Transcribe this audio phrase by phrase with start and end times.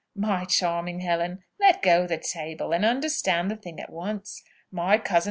[0.15, 1.43] My charming Helen!
[1.59, 4.41] let go the table, and understand the thing at once.
[4.71, 5.19] My cousin.